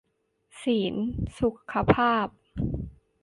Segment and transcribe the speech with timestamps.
[0.61, 0.95] ศีล
[1.39, 2.27] สุขภาพ